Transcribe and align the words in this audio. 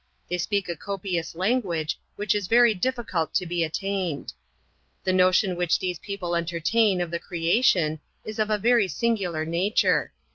They 0.31 0.39
speak 0.39 0.67
a 0.67 0.75
copious 0.75 1.35
language, 1.35 1.99
which 2.15 2.33
is 2.33 2.47
very 2.47 2.73
difficult 2.73 3.35
to 3.35 3.45
be 3.45 3.63
attained. 3.63 4.33
The 5.03 5.13
notion 5.13 5.55
which 5.55 5.77
these 5.77 5.99
people 5.99 6.35
entertain 6.35 7.01
of 7.01 7.11
the 7.11 7.19
creation, 7.19 7.99
is 8.25 8.39
of 8.39 8.49
a 8.49 8.57
very 8.57 8.87
singular 8.87 9.45
nature. 9.45 10.11